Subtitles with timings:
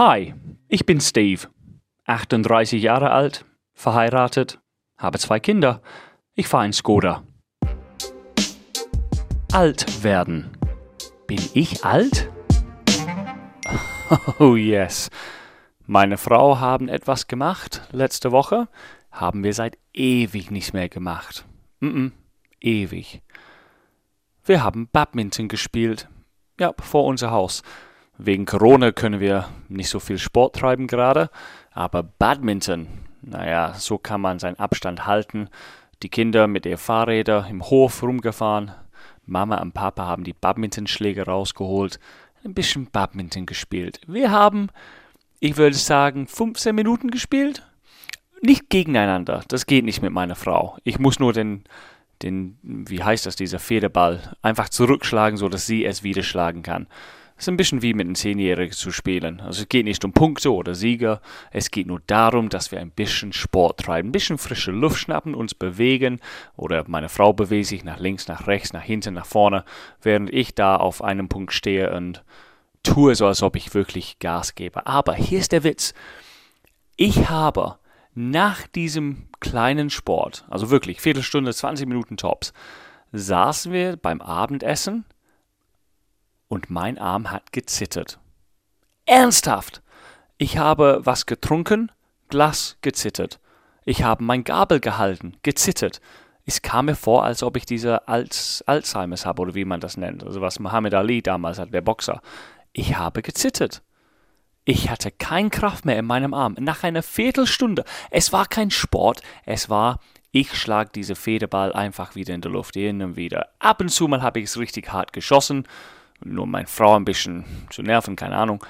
[0.00, 0.32] Hi,
[0.68, 1.48] ich bin Steve,
[2.06, 4.58] 38 Jahre alt, verheiratet,
[4.96, 5.82] habe zwei Kinder.
[6.34, 7.22] Ich fahre ein Skoda.
[9.52, 10.56] Alt werden.
[11.26, 12.30] Bin ich alt?
[14.38, 15.10] Oh yes.
[15.84, 18.68] Meine Frau haben etwas gemacht letzte Woche,
[19.10, 21.44] haben wir seit ewig nicht mehr gemacht.
[21.80, 22.12] Mm, -mm
[22.62, 23.20] ewig.
[24.46, 26.08] Wir haben Badminton gespielt.
[26.58, 27.62] Ja, vor unser Haus.
[28.22, 31.30] Wegen Corona können wir nicht so viel Sport treiben gerade,
[31.72, 32.86] aber Badminton,
[33.22, 35.48] naja, so kann man seinen Abstand halten.
[36.02, 38.72] Die Kinder mit ihren Fahrrädern im Hof rumgefahren.
[39.24, 41.98] Mama und Papa haben die Badmintonschläge rausgeholt,
[42.44, 44.00] ein bisschen Badminton gespielt.
[44.06, 44.68] Wir haben,
[45.38, 47.66] ich würde sagen, 15 Minuten gespielt.
[48.42, 50.76] Nicht gegeneinander, das geht nicht mit meiner Frau.
[50.84, 51.64] Ich muss nur den
[52.22, 56.86] den, wie heißt das, dieser Federball, einfach zurückschlagen, so dass sie es wieder schlagen kann.
[57.40, 59.40] Ist ein bisschen wie mit einem Zehnjährigen zu spielen.
[59.40, 62.90] Also es geht nicht um Punkte oder Sieger, es geht nur darum, dass wir ein
[62.90, 66.20] bisschen Sport treiben, ein bisschen frische Luft schnappen, uns bewegen
[66.54, 69.64] oder meine Frau bewegt sich nach links, nach rechts, nach hinten, nach vorne,
[70.02, 72.22] während ich da auf einem Punkt stehe und
[72.82, 74.86] tue so, als ob ich wirklich Gas gebe.
[74.86, 75.94] Aber hier ist der Witz.
[76.96, 77.78] Ich habe
[78.12, 82.52] nach diesem kleinen Sport, also wirklich Viertelstunde, 20 Minuten tops,
[83.12, 85.06] saßen wir beim Abendessen
[86.50, 88.18] und mein Arm hat gezittert.
[89.06, 89.82] Ernsthaft!
[90.36, 91.92] Ich habe was getrunken,
[92.28, 93.38] Glas gezittert.
[93.84, 96.00] Ich habe mein Gabel gehalten, gezittert.
[96.44, 99.96] Es kam mir vor, als ob ich diese Alz Alzheimer's habe oder wie man das
[99.96, 102.20] nennt, also was Muhammad Ali damals hat, der Boxer.
[102.72, 103.82] Ich habe gezittert.
[104.64, 106.56] Ich hatte keine Kraft mehr in meinem Arm.
[106.58, 107.84] Nach einer Viertelstunde.
[108.10, 110.00] Es war kein Sport, es war,
[110.32, 113.50] ich schlag diese Federball einfach wieder in der Luft, hin und wieder.
[113.58, 115.66] Ab und zu mal habe ich es richtig hart geschossen,
[116.24, 118.64] nur meine Frau ein bisschen zu nerven, keine Ahnung.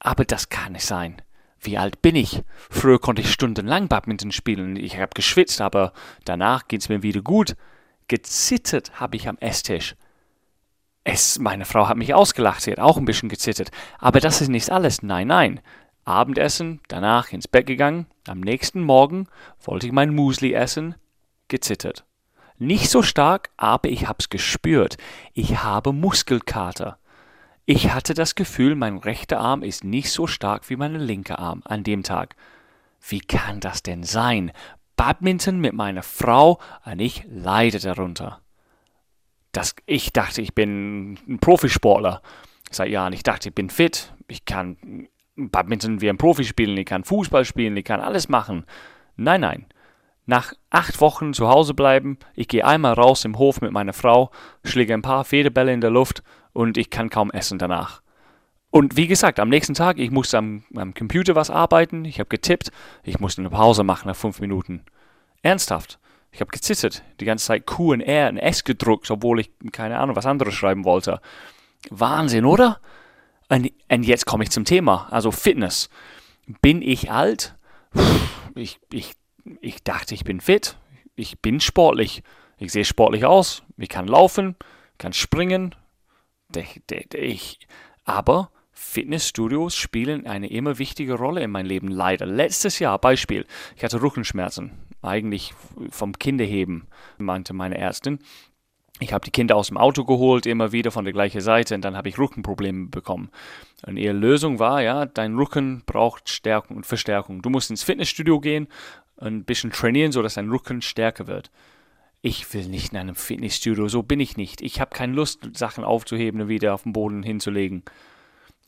[0.00, 1.22] Aber das kann nicht sein.
[1.60, 2.42] Wie alt bin ich?
[2.70, 4.74] Früher konnte ich stundenlang Badminton spielen.
[4.76, 5.92] Ich habe geschwitzt, aber
[6.24, 7.56] danach geht es mir wieder gut.
[8.08, 9.94] Gezittert habe ich am Esstisch.
[11.04, 13.70] Es, meine Frau hat mich ausgelacht, sie hat auch ein bisschen gezittert.
[13.98, 15.02] Aber das ist nicht alles.
[15.02, 15.60] Nein, nein.
[16.04, 18.06] Abendessen, danach ins Bett gegangen.
[18.26, 19.28] Am nächsten Morgen
[19.60, 20.96] wollte ich mein Musli essen.
[21.46, 22.04] Gezittert.
[22.58, 24.96] Nicht so stark, aber ich hab's gespürt.
[25.32, 26.98] Ich habe Muskelkater.
[27.64, 31.62] Ich hatte das Gefühl, mein rechter Arm ist nicht so stark wie mein linker Arm
[31.64, 32.36] an dem Tag.
[33.06, 34.52] Wie kann das denn sein?
[34.96, 38.42] Badminton mit meiner Frau und ich leide darunter
[39.52, 42.22] das, ich dachte, ich bin ein Profisportler
[42.70, 43.12] seit Jahren.
[43.12, 47.44] Ich dachte, ich bin fit, ich kann Badminton wie ein Profi spielen, ich kann Fußball
[47.44, 48.64] spielen, ich kann alles machen.
[49.16, 49.66] Nein, nein.
[50.24, 54.30] Nach acht Wochen zu Hause bleiben, ich gehe einmal raus im Hof mit meiner Frau,
[54.64, 56.22] schläge ein paar Federbälle in der Luft
[56.52, 58.02] und ich kann kaum essen danach.
[58.70, 62.28] Und wie gesagt, am nächsten Tag, ich musste am, am Computer was arbeiten, ich habe
[62.28, 62.70] getippt,
[63.02, 64.84] ich musste eine Pause machen nach fünf Minuten.
[65.42, 65.98] Ernsthaft.
[66.30, 69.98] Ich habe gezittert, die ganze Zeit Q und R und S gedruckt, obwohl ich keine
[69.98, 71.20] Ahnung was anderes schreiben wollte.
[71.90, 72.80] Wahnsinn, oder?
[73.50, 75.90] Und, und jetzt komme ich zum Thema, also Fitness.
[76.62, 77.56] Bin ich alt?
[78.54, 79.12] Ich, ich,
[79.60, 80.76] ich dachte, ich bin fit.
[81.14, 82.22] Ich bin sportlich.
[82.58, 83.62] Ich sehe sportlich aus.
[83.76, 84.56] Ich kann laufen,
[84.98, 85.74] kann springen.
[87.14, 87.66] Ich,
[88.04, 92.26] aber Fitnessstudios spielen eine immer wichtige Rolle in meinem Leben, leider.
[92.26, 94.72] Letztes Jahr, Beispiel, ich hatte Rückenschmerzen
[95.02, 95.54] eigentlich
[95.90, 96.86] vom Kinderheben,
[97.18, 98.20] meinte meine Ärztin.
[99.00, 101.82] Ich habe die Kinder aus dem Auto geholt, immer wieder von der gleichen Seite, und
[101.82, 103.30] dann habe ich Rückenprobleme bekommen.
[103.84, 107.42] Und ihre Lösung war, ja, dein Rücken braucht Stärkung und Verstärkung.
[107.42, 108.68] Du musst ins Fitnessstudio gehen,
[109.22, 111.50] ein bisschen trainieren, sodass dein Rücken stärker wird.
[112.20, 114.60] Ich will nicht in einem Fitnessstudio, so bin ich nicht.
[114.60, 117.82] Ich habe keine Lust, Sachen aufzuheben und wieder auf den Boden hinzulegen.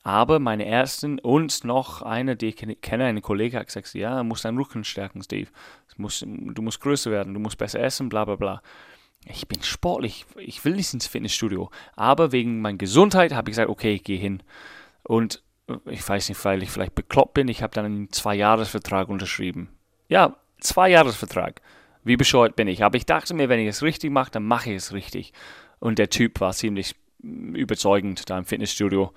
[0.03, 4.25] Aber meine Ärztin und noch eine, die ich kenne, eine Kollege, hat gesagt, ja, du
[4.25, 5.49] musst deinen Rücken stärken, Steve.
[5.97, 8.63] Du musst, du musst größer werden, du musst besser essen, bla bla bla.
[9.27, 11.71] Ich bin sportlich, ich will nicht ins Fitnessstudio.
[11.97, 14.43] Aber wegen meiner Gesundheit habe ich gesagt, okay, ich gehe hin.
[15.05, 15.43] Und
[15.87, 19.71] ich weiß nicht, weil ich vielleicht bekloppt bin, ich habe dann einen Zwei-Jahres-Vertrag unterschrieben.
[20.09, 21.61] Ja, Zwei-Jahres-Vertrag.
[22.05, 22.85] Wie bescheuert bin ich?
[22.85, 25.33] Aber ich dachte mir, wenn ich es richtig mache, dann mache ich es richtig.
[25.81, 29.13] Und der Typ war ziemlich überzeugend da im Fitnessstudio.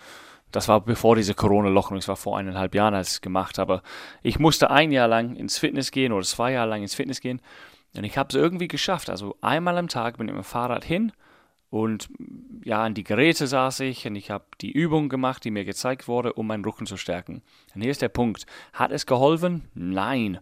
[0.51, 3.81] Das war bevor diese Corona-Lockerung, das war vor eineinhalb Jahren, als ich es gemacht habe.
[4.24, 7.42] Ich musste ein Jahr lang ins Fitness gehen oder zwei Jahre lang ins Fitness gehen.
[7.95, 9.10] Und ich habe es irgendwie geschafft.
[9.10, 11.12] Also einmal am Tag bin ich mit dem Fahrrad hin
[11.69, 12.07] und
[12.63, 16.07] ja, an die Geräte saß ich und ich habe die Übung gemacht, die mir gezeigt
[16.07, 17.42] wurde, um meinen Rücken zu stärken.
[17.75, 18.45] Und hier ist der Punkt.
[18.74, 19.68] Hat es geholfen?
[19.74, 20.40] Nein.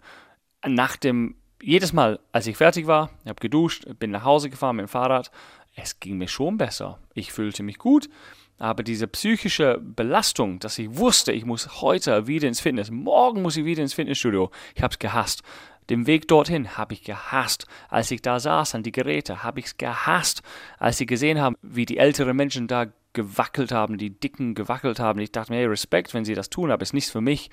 [0.67, 4.77] Nach dem, jedes Mal, als ich fertig war, ich habe geduscht, bin nach Hause gefahren
[4.77, 5.31] mit dem Fahrrad,
[5.75, 6.99] es ging mir schon besser.
[7.13, 8.09] Ich fühlte mich gut
[8.57, 13.57] Aber diese psychische Belastung, dass ich wusste, ich muss heute wieder ins Fitness, morgen muss
[13.57, 15.43] ich wieder ins Fitnessstudio, ich habe es gehasst.
[15.89, 17.67] Den Weg dorthin habe ich gehasst.
[17.89, 20.41] Als ich da saß an die Geräte, habe ich es gehasst.
[20.79, 25.19] Als sie gesehen haben, wie die älteren Menschen da gewackelt haben, die Dicken gewackelt haben,
[25.19, 27.51] ich dachte mir, hey, Respekt, wenn sie das tun, aber es ist nichts für mich.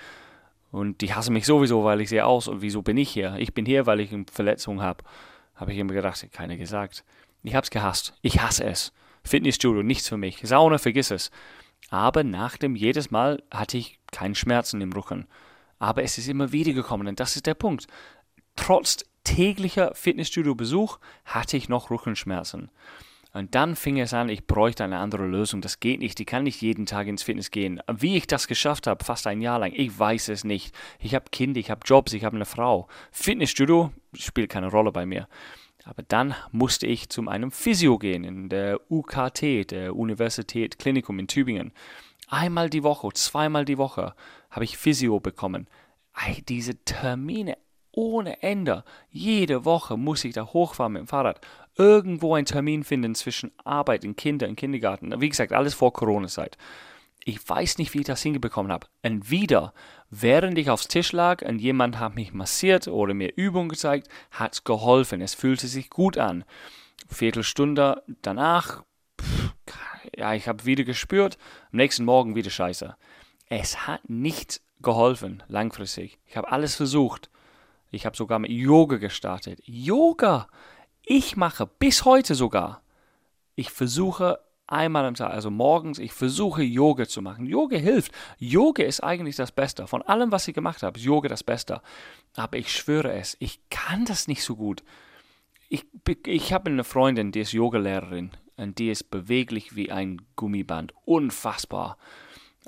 [0.73, 3.37] Und die hassen mich sowieso, weil ich sehe aus und wieso bin ich hier?
[3.39, 5.05] Ich bin hier, weil ich eine Verletzung habe.
[5.55, 7.05] Habe ich immer gedacht, keiner gesagt.
[7.43, 8.15] Ich habe es gehasst.
[8.23, 8.93] Ich hasse es.
[9.23, 10.41] Fitnessstudio, nichts für mich.
[10.43, 11.31] Sauna, vergiss es.
[11.91, 15.27] Aber nach dem jedes Mal hatte ich keinen Schmerzen im Rücken.
[15.79, 17.87] Aber es ist immer wieder gekommen und das ist der Punkt.
[18.57, 22.71] Trotz täglicher Fitnessstudio-Besuch hatte ich noch Rückenschmerzen.
[23.34, 25.62] Und dann fing es an, ich bräuchte eine andere Lösung.
[25.62, 26.20] Das geht nicht.
[26.20, 27.81] Ich kann nicht jeden Tag ins Fitness gehen.
[27.90, 30.75] Wie ich das geschafft habe, fast ein Jahr lang, ich weiß es nicht.
[30.99, 32.88] Ich habe Kinder, ich habe Jobs, ich habe eine Frau.
[33.11, 35.29] Fitnessstudio spielt keine Rolle bei mir.
[35.84, 41.26] Aber dann musste ich zu einem Physio gehen in der UKT, der Universität Klinikum in
[41.26, 41.73] Tübingen.
[42.28, 44.14] Einmal die Woche, zweimal die Woche
[44.50, 45.69] habe ich Physio bekommen.
[46.49, 47.56] Diese Termine
[47.90, 48.85] ohne Ende.
[49.11, 51.40] Jede Woche muss ich da hochfahren mit dem Fahrrad.
[51.77, 55.21] Irgendwo einen Termin finden zwischen Arbeit und Kinder im Kindergarten.
[55.21, 56.59] Wie gesagt, alles vor Corona-Zeit.
[57.25, 58.89] Ich weiß nicht, wie ich das hingekommen habe.
[59.03, 59.73] Und wieder,
[60.11, 64.55] während ich aufs Tisch lag und jemand hat mich massiert oder mir Übungen gezeigt, hat
[64.55, 65.21] es geholfen.
[65.21, 66.45] Es fühlte sich gut an.
[67.09, 68.83] Viertelstunde danach,
[69.21, 69.55] pff,
[70.17, 71.39] ja, ich habe wieder gespürt,
[71.71, 72.97] am nächsten Morgen wieder scheiße.
[73.49, 76.19] Es hat nicht geholfen, langfristig.
[76.27, 77.31] Ich habe alles versucht.
[77.91, 79.61] Ich habe sogar mit Yoga gestartet.
[79.65, 80.49] Yoga!
[81.04, 82.82] Ich mache bis heute sogar.
[83.54, 87.46] Ich versuche einmal am Tag, also morgens, ich versuche Yoga zu machen.
[87.46, 88.12] Yoga hilft.
[88.38, 89.87] Yoga ist eigentlich das Beste.
[89.87, 91.82] Von allem, was ich gemacht habe, ist Yoga das Beste.
[92.34, 94.82] Aber ich schwöre es, ich kann das nicht so gut.
[95.69, 95.84] Ich,
[96.26, 100.93] ich habe eine Freundin, die ist Yogalehrerin und die ist beweglich wie ein Gummiband.
[101.04, 101.96] Unfassbar.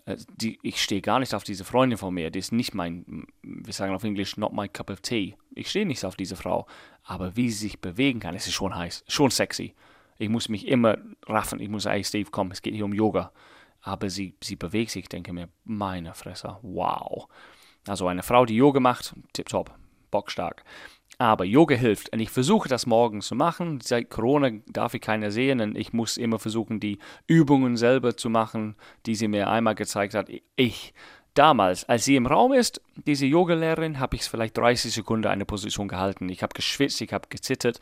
[0.06, 2.30] Äh, die, ich stehe gar nicht auf diese Freundin von mir.
[2.30, 5.36] Die ist nicht mein, wir sagen auf Englisch, not my cup of tea.
[5.54, 6.66] Ich stehe nicht auf diese Frau.
[7.02, 9.74] Aber wie sie sich bewegen kann, es ist schon heiß, schon sexy.
[10.18, 11.60] Ich muss mich immer raffen.
[11.60, 13.32] Ich muss sagen, Steve, komm, es geht hier um Yoga.
[13.82, 17.28] Aber sie, sie bewegt sich, ich denke mir, meine Fresse, wow.
[17.86, 19.74] Also eine Frau, die Yoga macht, tipptopp,
[20.10, 20.64] bockstark.
[21.18, 23.80] Aber Yoga hilft und ich versuche das morgens zu machen.
[23.80, 28.30] Seit Corona darf ich keiner sehen und ich muss immer versuchen, die Übungen selber zu
[28.30, 28.74] machen,
[29.06, 30.28] die sie mir einmal gezeigt hat.
[30.56, 30.92] Ich,
[31.34, 35.88] damals, als sie im Raum ist, diese Yogalehrerin, habe ich vielleicht 30 Sekunden eine Position
[35.88, 36.28] gehalten.
[36.28, 37.80] Ich habe geschwitzt, ich habe gezittert.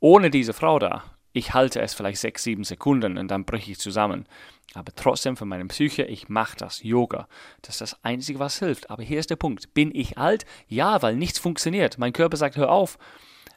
[0.00, 1.02] Ohne diese Frau da,
[1.32, 4.26] ich halte es vielleicht sechs, sieben Sekunden und dann breche ich zusammen.
[4.74, 7.28] Aber trotzdem für meine Psyche, ich mache das Yoga.
[7.62, 8.90] Das ist das Einzige, was hilft.
[8.90, 9.74] Aber hier ist der Punkt.
[9.74, 10.46] Bin ich alt?
[10.68, 11.98] Ja, weil nichts funktioniert.
[11.98, 12.98] Mein Körper sagt, hör auf.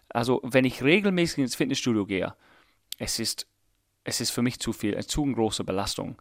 [0.10, 2.34] Also, wenn ich regelmäßig ins Fitnessstudio gehe,
[2.98, 3.48] es ist,
[4.04, 6.20] es ist für mich zu viel, eine zu große Belastung.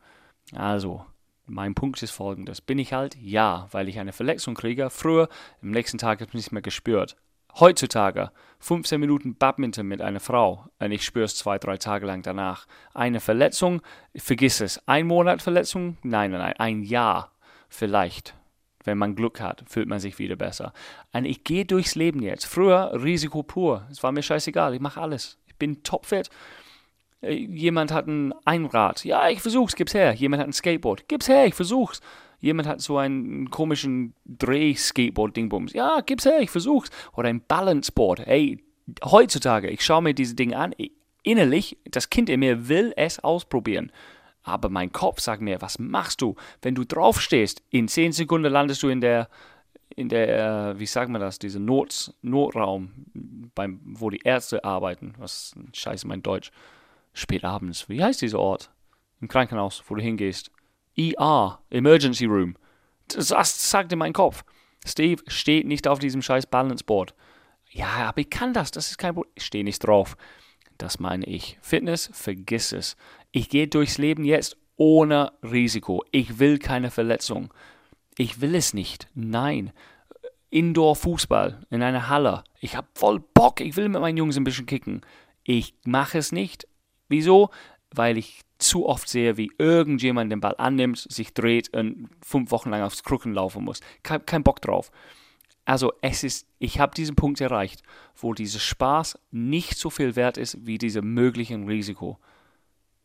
[0.52, 1.04] Also,
[1.46, 2.60] mein Punkt ist folgendes.
[2.60, 3.16] Bin ich alt?
[3.16, 4.90] Ja, weil ich eine Verletzung kriege.
[4.90, 5.28] Früher,
[5.62, 7.16] im nächsten Tag habe ich es nicht mehr gespürt.
[7.58, 12.22] Heutzutage 15 Minuten Badminton mit einer Frau und ich spüre es zwei, drei Tage lang
[12.22, 12.66] danach.
[12.92, 13.80] Eine Verletzung,
[14.14, 14.86] vergiss es.
[14.86, 15.96] Ein Monat Verletzung?
[16.02, 16.54] Nein, nein, nein.
[16.58, 17.32] Ein Jahr
[17.68, 18.34] vielleicht.
[18.84, 20.72] Wenn man Glück hat, fühlt man sich wieder besser.
[21.12, 22.44] Und ich gehe durchs Leben jetzt.
[22.44, 23.86] Früher Risiko pur.
[23.90, 24.74] Es war mir scheißegal.
[24.74, 25.38] Ich mache alles.
[25.46, 26.28] Ich bin topfit.
[27.22, 29.04] Jemand hat ein Einrad.
[29.04, 30.12] Ja, ich versuch's, gib's her.
[30.12, 31.08] Jemand hat ein Skateboard.
[31.08, 32.00] Gib's her, ich versuch's.
[32.40, 35.72] Jemand hat so einen komischen Dreh-Skateboard-Dingbums.
[35.72, 36.90] Ja, gib's her, ich versuch's.
[37.14, 38.26] Oder ein Balanceboard.
[38.26, 38.62] Ey,
[39.04, 40.74] heutzutage, ich schaue mir diese Dinge an.
[41.22, 43.90] Innerlich, das Kind in mir will es ausprobieren.
[44.42, 46.36] Aber mein Kopf sagt mir, was machst du?
[46.62, 49.28] Wenn du draufstehst, in 10 Sekunden landest du in der,
[49.96, 52.92] in der, äh, wie sagt man das, dieser Not, Notraum,
[53.56, 55.14] beim, wo die Ärzte arbeiten.
[55.18, 56.52] Was scheiße mein Deutsch.
[57.16, 57.88] Spät abends.
[57.88, 58.70] Wie heißt dieser Ort?
[59.22, 60.50] Im Krankenhaus, wo du hingehst.
[60.96, 62.56] ER, Emergency Room.
[63.08, 64.44] Das sagte mein Kopf.
[64.84, 67.14] Steve steht nicht auf diesem scheiß Balanceboard.
[67.70, 69.32] Ja, aber ich kann das, das ist kein Problem.
[69.34, 70.16] Ich stehe nicht drauf.
[70.76, 71.56] Das meine ich.
[71.62, 72.96] Fitness, vergiss es.
[73.32, 76.04] Ich gehe durchs Leben jetzt ohne Risiko.
[76.10, 77.52] Ich will keine Verletzung.
[78.18, 79.08] Ich will es nicht.
[79.14, 79.72] Nein.
[80.50, 82.44] Indoor-Fußball in einer Halle.
[82.60, 83.62] Ich habe voll Bock.
[83.62, 85.00] Ich will mit meinen Jungs ein bisschen kicken.
[85.44, 86.68] Ich mache es nicht.
[87.08, 87.50] Wieso?
[87.94, 92.70] Weil ich zu oft sehe, wie irgendjemand den Ball annimmt, sich dreht und fünf Wochen
[92.70, 93.80] lang aufs Krücken laufen muss.
[94.02, 94.90] Kein, kein Bock drauf.
[95.64, 97.82] Also es ist, ich habe diesen Punkt erreicht,
[98.16, 102.18] wo dieser Spaß nicht so viel wert ist wie dieser möglichen Risiko.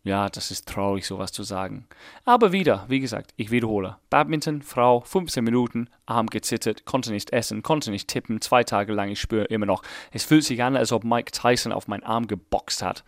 [0.03, 1.86] Ja, das ist traurig, sowas zu sagen.
[2.25, 3.98] Aber wieder, wie gesagt, ich wiederhole.
[4.10, 9.10] Badminton, Frau, 15 Minuten, Arm gezittert, konnte nicht essen, konnte nicht tippen, zwei Tage lang,
[9.10, 9.84] ich spüre immer noch.
[10.12, 13.03] Es fühlt sich an, als ob Mike Tyson auf meinen Arm geboxt hat.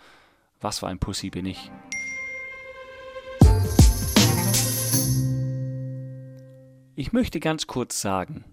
[0.64, 1.70] Was für ein Pussy bin ich?
[6.96, 8.46] Ich möchte ganz kurz sagen,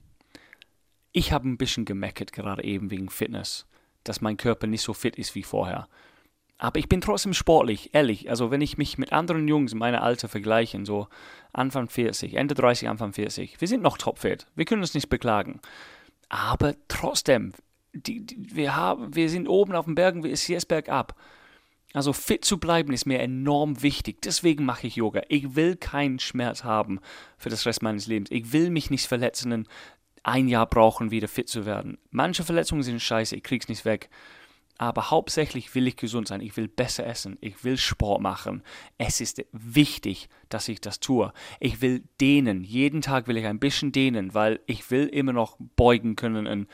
[1.13, 3.65] ich habe ein bisschen gemeckert gerade eben wegen Fitness,
[4.03, 5.87] dass mein Körper nicht so fit ist wie vorher.
[6.59, 8.29] Aber ich bin trotzdem sportlich, ehrlich.
[8.29, 11.07] Also wenn ich mich mit anderen Jungs in meiner Alter vergleiche, so
[11.53, 14.49] Anfang 40, Ende 30, Anfang 40, wir sind noch topfit.
[14.57, 15.61] Wir können uns nicht beklagen.
[16.29, 17.53] Aber trotzdem,
[17.93, 21.15] die, die, wir, haben, wir sind oben auf den Bergen, wir ist jetzt bergab.
[21.93, 24.23] Also fit zu bleiben ist mir enorm wichtig.
[24.23, 25.23] Deswegen mache ich Yoga.
[25.29, 27.01] Ich will keinen Schmerz haben
[27.37, 28.31] für das Rest meines Lebens.
[28.31, 29.67] Ich will mich nicht verletzen
[30.23, 31.99] ein Jahr brauchen, wieder fit zu werden.
[32.11, 34.11] Manche Verletzungen sind scheiße, ich krieg's nicht weg.
[34.81, 36.41] Aber hauptsächlich will ich gesund sein.
[36.41, 37.37] Ich will besser essen.
[37.43, 38.63] Ich will Sport machen.
[38.97, 41.35] Es ist wichtig, dass ich das tue.
[41.59, 42.65] Ich will dehnen.
[42.65, 46.67] Jeden Tag will ich ein bisschen dehnen, weil ich will immer noch beugen können und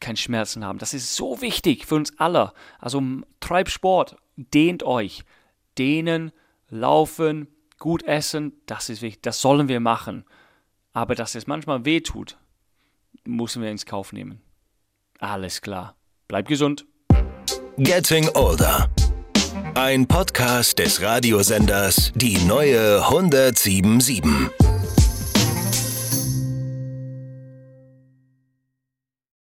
[0.00, 0.78] keinen Schmerzen haben.
[0.78, 2.54] Das ist so wichtig für uns alle.
[2.78, 3.02] Also
[3.40, 5.24] treib Sport, dehnt euch.
[5.78, 6.32] Dehnen,
[6.68, 9.22] laufen, gut essen, das ist wichtig.
[9.22, 10.24] Das sollen wir machen.
[10.92, 12.38] Aber dass es manchmal weh tut,
[13.24, 14.40] müssen wir ins Kauf nehmen.
[15.18, 15.96] Alles klar.
[16.28, 16.86] Bleib gesund.
[17.78, 18.90] Getting Older.
[19.74, 24.22] Ein Podcast des Radiosenders Die neue 1077.